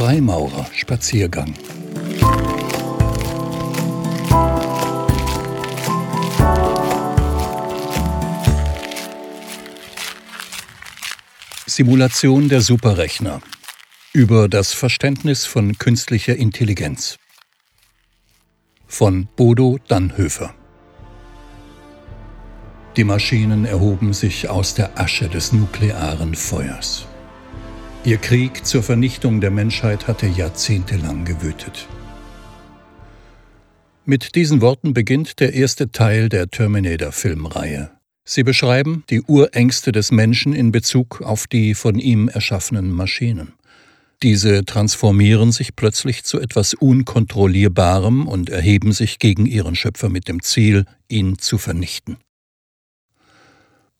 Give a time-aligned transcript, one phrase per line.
[0.00, 1.52] Freimaurer-Spaziergang.
[11.66, 13.42] Simulation der Superrechner
[14.14, 17.18] über das Verständnis von künstlicher Intelligenz
[18.86, 20.54] von Bodo Dannhöfer
[22.96, 27.06] Die Maschinen erhoben sich aus der Asche des nuklearen Feuers.
[28.02, 31.86] Ihr Krieg zur Vernichtung der Menschheit hatte jahrzehntelang gewütet.
[34.06, 37.90] Mit diesen Worten beginnt der erste Teil der Terminator-Filmreihe.
[38.24, 43.52] Sie beschreiben die Urängste des Menschen in Bezug auf die von ihm erschaffenen Maschinen.
[44.22, 50.42] Diese transformieren sich plötzlich zu etwas Unkontrollierbarem und erheben sich gegen ihren Schöpfer mit dem
[50.42, 52.16] Ziel, ihn zu vernichten.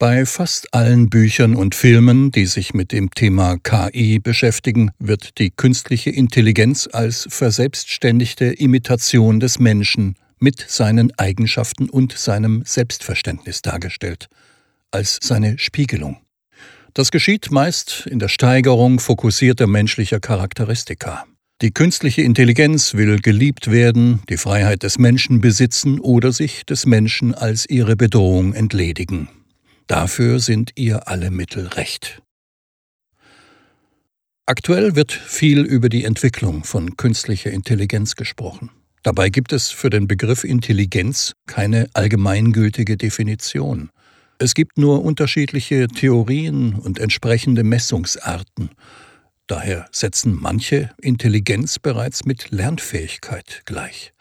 [0.00, 5.50] Bei fast allen Büchern und Filmen, die sich mit dem Thema KI beschäftigen, wird die
[5.50, 14.28] künstliche Intelligenz als verselbstständigte Imitation des Menschen mit seinen Eigenschaften und seinem Selbstverständnis dargestellt,
[14.90, 16.16] als seine Spiegelung.
[16.94, 21.26] Das geschieht meist in der Steigerung fokussierter menschlicher Charakteristika.
[21.60, 27.34] Die künstliche Intelligenz will geliebt werden, die Freiheit des Menschen besitzen oder sich des Menschen
[27.34, 29.28] als ihre Bedrohung entledigen.
[29.90, 32.22] Dafür sind ihr alle Mittel recht.
[34.46, 38.70] Aktuell wird viel über die Entwicklung von künstlicher Intelligenz gesprochen.
[39.02, 43.90] Dabei gibt es für den Begriff Intelligenz keine allgemeingültige Definition.
[44.38, 48.70] Es gibt nur unterschiedliche Theorien und entsprechende Messungsarten.
[49.48, 54.12] Daher setzen manche Intelligenz bereits mit Lernfähigkeit gleich.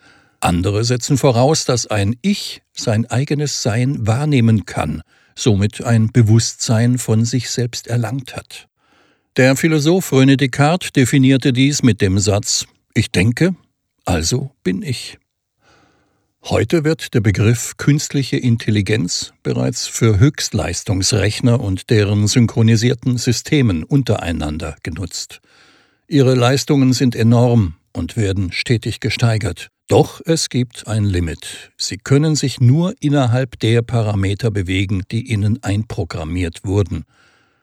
[0.42, 5.02] Andere setzen voraus, dass ein Ich sein eigenes Sein wahrnehmen kann,
[5.36, 8.68] somit ein Bewusstsein von sich selbst erlangt hat.
[9.38, 13.56] Der Philosoph René Descartes definierte dies mit dem Satz Ich denke,
[14.06, 15.18] also bin ich.
[16.44, 25.42] Heute wird der Begriff künstliche Intelligenz bereits für Höchstleistungsrechner und deren synchronisierten Systemen untereinander genutzt.
[26.08, 29.70] Ihre Leistungen sind enorm und werden stetig gesteigert.
[29.88, 31.72] Doch es gibt ein Limit.
[31.78, 37.06] Sie können sich nur innerhalb der Parameter bewegen, die ihnen einprogrammiert wurden.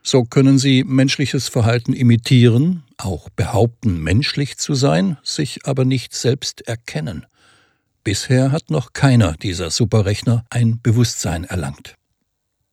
[0.02, 6.62] So können sie menschliches Verhalten imitieren, auch behaupten, menschlich zu sein, sich aber nicht selbst
[6.66, 7.26] erkennen.
[8.04, 11.96] Bisher hat noch keiner dieser Superrechner ein Bewusstsein erlangt.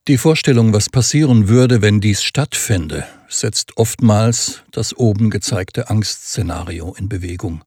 [0.09, 7.07] Die Vorstellung, was passieren würde, wenn dies stattfände, setzt oftmals das oben gezeigte Angstszenario in
[7.07, 7.63] Bewegung.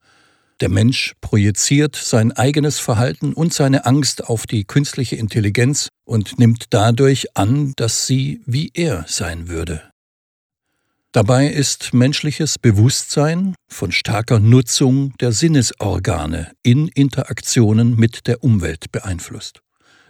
[0.60, 6.66] Der Mensch projiziert sein eigenes Verhalten und seine Angst auf die künstliche Intelligenz und nimmt
[6.74, 9.90] dadurch an, dass sie wie er sein würde.
[11.12, 19.62] Dabei ist menschliches Bewusstsein von starker Nutzung der Sinnesorgane in Interaktionen mit der Umwelt beeinflusst.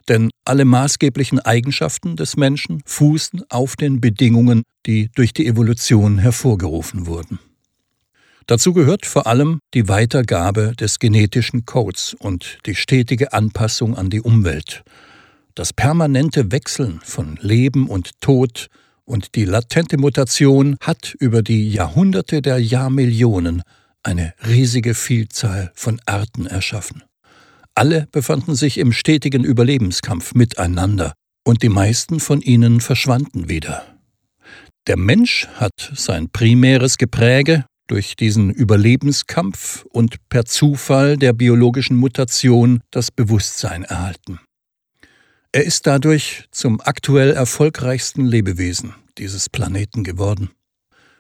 [0.08, 7.06] Denn alle maßgeblichen Eigenschaften des Menschen fußen auf den Bedingungen, die durch die Evolution hervorgerufen
[7.06, 7.38] wurden.
[8.46, 14.20] Dazu gehört vor allem die Weitergabe des genetischen Codes und die stetige Anpassung an die
[14.20, 14.84] Umwelt.
[15.56, 18.68] Das permanente Wechseln von Leben und Tod
[19.04, 23.62] und die latente Mutation hat über die Jahrhunderte der Jahrmillionen
[24.04, 27.02] eine riesige Vielzahl von Arten erschaffen.
[27.76, 31.12] Alle befanden sich im stetigen Überlebenskampf miteinander,
[31.47, 33.98] und die meisten von ihnen verschwanden wieder.
[34.87, 42.81] Der Mensch hat sein primäres Gepräge durch diesen Überlebenskampf und per Zufall der biologischen Mutation
[42.91, 44.41] das Bewusstsein erhalten.
[45.53, 50.50] Er ist dadurch zum aktuell erfolgreichsten Lebewesen dieses Planeten geworden.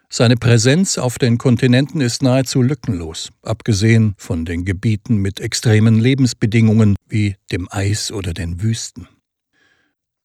[0.08, 6.96] Seine Präsenz auf den Kontinenten ist nahezu lückenlos, abgesehen von den Gebieten mit extremen Lebensbedingungen
[7.08, 9.08] wie dem Eis oder den Wüsten.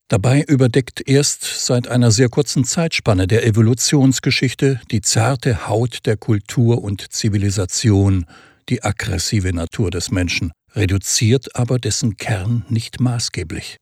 [0.07, 6.83] Dabei überdeckt erst seit einer sehr kurzen Zeitspanne der Evolutionsgeschichte die zarte Haut der Kultur
[6.83, 8.25] und Zivilisation
[8.69, 13.77] die aggressive Natur des Menschen, reduziert aber dessen Kern nicht maßgeblich.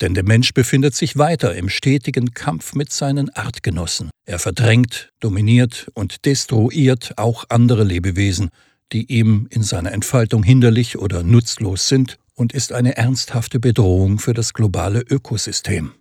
[0.00, 4.10] Denn der Mensch befindet sich weiter im stetigen Kampf mit seinen Artgenossen.
[4.26, 8.50] Er verdrängt, dominiert und destruiert auch andere Lebewesen,
[8.92, 14.34] die ihm in seiner Entfaltung hinderlich oder nutzlos sind und ist eine ernsthafte Bedrohung für
[14.34, 15.92] das globale Ökosystem.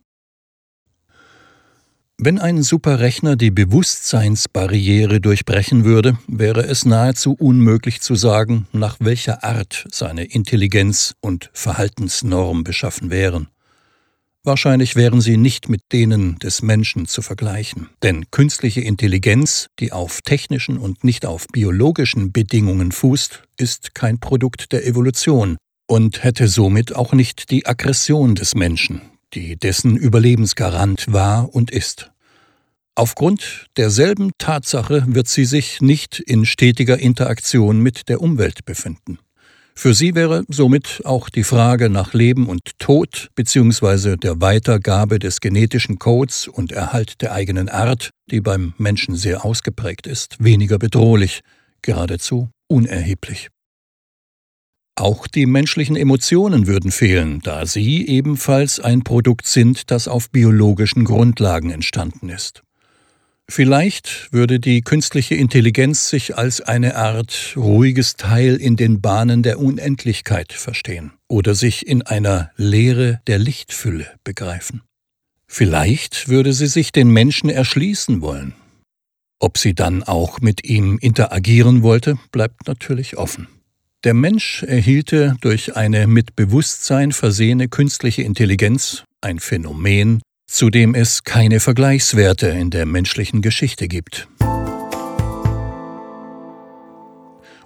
[2.18, 9.44] Wenn ein Superrechner die Bewusstseinsbarriere durchbrechen würde, wäre es nahezu unmöglich zu sagen, nach welcher
[9.44, 13.50] Art seine Intelligenz und Verhaltensnorm beschaffen wären.
[14.46, 20.22] Wahrscheinlich wären sie nicht mit denen des Menschen zu vergleichen, denn künstliche Intelligenz, die auf
[20.22, 25.58] technischen und nicht auf biologischen Bedingungen fußt, ist kein Produkt der Evolution
[25.88, 29.02] und hätte somit auch nicht die Aggression des Menschen,
[29.34, 32.12] die dessen Überlebensgarant war und ist.
[32.94, 39.18] Aufgrund derselben Tatsache wird sie sich nicht in stetiger Interaktion mit der Umwelt befinden.
[39.78, 44.16] Für sie wäre somit auch die Frage nach Leben und Tod bzw.
[44.16, 50.08] der Weitergabe des genetischen Codes und Erhalt der eigenen Art, die beim Menschen sehr ausgeprägt
[50.08, 51.42] ist, weniger bedrohlich,
[51.82, 53.50] geradezu unerheblich.
[54.98, 61.04] Auch die menschlichen Emotionen würden fehlen, da sie ebenfalls ein Produkt sind, das auf biologischen
[61.04, 62.65] Grundlagen entstanden ist.
[63.50, 69.60] Vielleicht würde die künstliche Intelligenz sich als eine Art ruhiges Teil in den Bahnen der
[69.60, 74.82] Unendlichkeit verstehen oder sich in einer Leere der Lichtfülle begreifen.
[75.48, 78.56] Vielleicht würde sie sich den Menschen erschließen wollen.
[79.40, 83.48] Ob sie dann auch mit ihm interagieren wollte, bleibt natürlich offen.
[84.04, 90.22] Der Mensch erhielte durch eine mit Bewusstsein versehene künstliche Intelligenz ein Phänomen,
[90.56, 94.30] zu dem es keine Vergleichswerte in der menschlichen Geschichte gibt.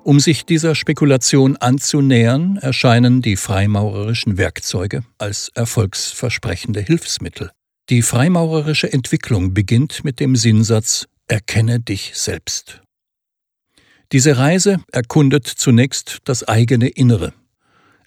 [0.03, 7.51] Um sich dieser Spekulation anzunähern, erscheinen die freimaurerischen Werkzeuge als erfolgsversprechende Hilfsmittel.
[7.91, 12.81] Die freimaurerische Entwicklung beginnt mit dem Sinnsatz Erkenne dich selbst.
[14.11, 17.33] Diese Reise erkundet zunächst das eigene Innere.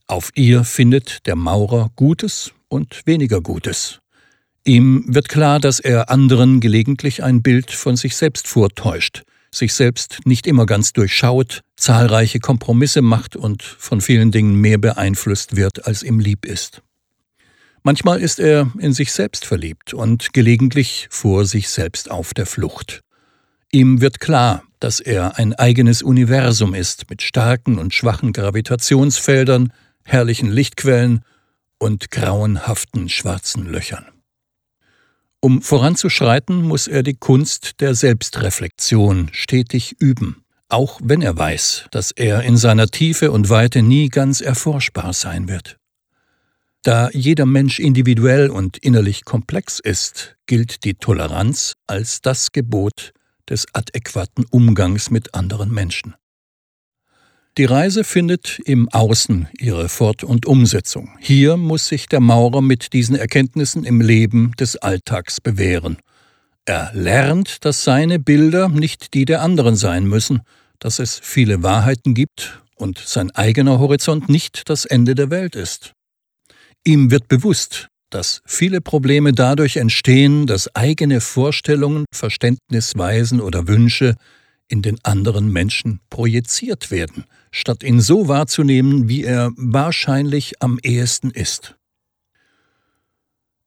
[0.09, 4.02] Auf ihr findet der Maurer Gutes und weniger Gutes,
[4.65, 10.21] Ihm wird klar, dass er anderen gelegentlich ein Bild von sich selbst vortäuscht, sich selbst
[10.25, 16.05] nicht immer ganz durchschaut, zahlreiche Kompromisse macht und von vielen Dingen mehr beeinflusst wird, als
[16.05, 16.81] ihm lieb ist.
[17.83, 23.03] Manchmal ist er in sich selbst verliebt und gelegentlich vor sich selbst auf der Flucht.
[23.73, 29.73] Ihm wird klar, dass er ein eigenes Universum ist mit starken und schwachen Gravitationsfeldern,
[30.05, 31.25] herrlichen Lichtquellen
[31.79, 34.05] und grauenhaften schwarzen Löchern.
[35.45, 42.13] Um voranzuschreiten, muss er die Kunst der Selbstreflexion stetig üben, auch wenn er weiß, dass
[42.13, 45.79] er in seiner Tiefe und Weite nie ganz erforschbar sein wird.
[46.85, 53.13] Da jeder Mensch individuell und innerlich komplex ist, gilt die Toleranz als das Gebot
[53.49, 56.15] des adäquaten Umgangs mit anderen Menschen.
[57.59, 61.11] Die Reise findet im Außen ihre Fort- und Umsetzung.
[61.21, 65.99] Hier muss sich der Maurer mit diesen Erkenntnissen im Leben des Alltags bewähren.
[66.65, 70.41] Er lernt, dass seine Bilder nicht die der anderen sein müssen,
[70.79, 75.93] dass es viele Wahrheiten gibt und sein eigener Horizont nicht das Ende der Welt ist.
[76.85, 84.15] Ihm wird bewusst, dass viele Probleme dadurch entstehen, dass eigene Vorstellungen, Verständnisweisen oder Wünsche
[84.73, 91.31] in den anderen Menschen projiziert werden, statt ihn so wahrzunehmen, wie er wahrscheinlich am ehesten
[91.31, 91.77] ist.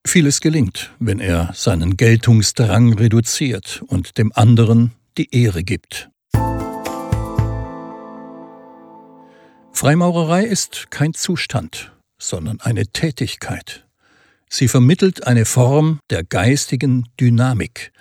[0.06, 6.10] Vieles gelingt, wenn er seinen Geltungsdrang reduziert und dem anderen die Ehre gibt.
[9.72, 13.86] Freimaurerei ist kein Zustand, sondern eine Tätigkeit.
[14.50, 17.92] Sie vermittelt eine Form der geistigen Dynamik,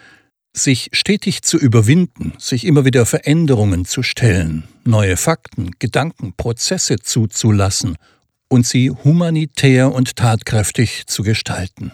[0.56, 7.96] sich stetig zu überwinden, sich immer wieder Veränderungen zu stellen, neue Fakten, Gedanken, Prozesse zuzulassen
[8.48, 11.92] und sie humanitär und tatkräftig zu gestalten.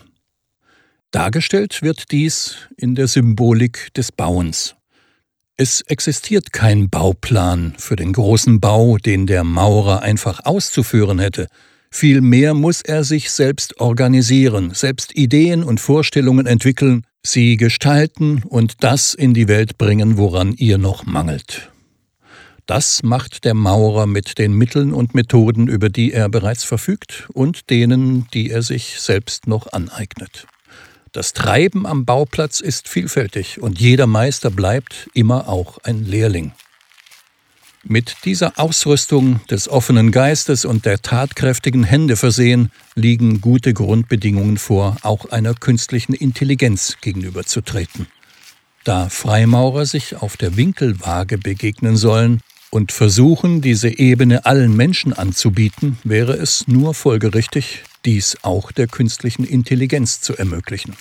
[1.11, 4.77] Dargestellt wird dies in der Symbolik des Bauens.
[5.57, 11.49] Es existiert kein Bauplan für den großen Bau, den der Maurer einfach auszuführen hätte,
[11.93, 19.15] Vielmehr muss er sich selbst organisieren, selbst Ideen und Vorstellungen entwickeln, sie gestalten und das
[19.15, 21.71] in die Welt bringen, woran ihr noch mangelt.
[22.67, 27.69] Das macht der Maurer mit den Mitteln und Methoden, über die er bereits verfügt und
[27.69, 30.47] denen, die er sich selbst noch aneignet.
[31.13, 36.53] Das Treiben am Bauplatz ist vielfältig und jeder Meister bleibt immer auch ein Lehrling.
[37.83, 44.97] Mit dieser Ausrüstung des offenen Geistes und der tatkräftigen Hände versehen, liegen gute Grundbedingungen vor,
[45.03, 48.07] auch einer künstlichen Intelligenz gegenüberzutreten.
[48.85, 55.99] Da Freimaurer sich auf der Winkelwaage begegnen sollen und versuchen, diese Ebene allen Menschen anzubieten,
[56.05, 60.97] wäre es nur folgerichtig, dies auch der künstlichen Intelligenz zu ermöglichen.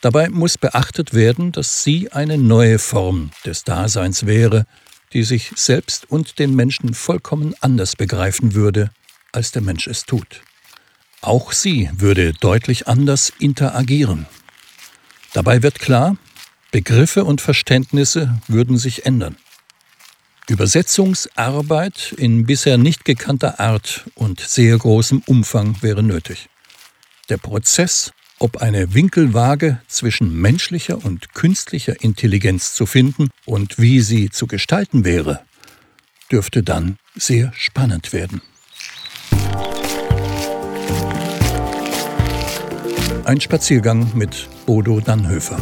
[0.00, 4.64] Dabei muss beachtet werden, dass sie eine neue Form des Daseins wäre,
[5.12, 8.90] die sich selbst und den Menschen vollkommen anders begreifen würde,
[9.32, 10.42] als der Mensch es tut.
[11.20, 14.26] Auch sie würde deutlich anders interagieren.
[15.32, 16.16] Dabei wird klar,
[16.70, 19.36] Begriffe und Verständnisse würden sich ändern.
[20.48, 26.48] Übersetzungsarbeit in bisher nicht gekannter Art und sehr großem Umfang wäre nötig.
[27.28, 34.30] Der Prozess, ob eine Winkelwaage zwischen menschlicher und künstlicher Intelligenz zu finden und wie sie
[34.30, 35.42] zu gestalten wäre,
[36.32, 38.40] dürfte dann sehr spannend werden.
[43.24, 45.60] Ein Spaziergang mit Bodo Dannhöfer.